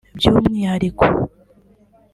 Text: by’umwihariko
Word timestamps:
by’umwihariko 0.17 1.07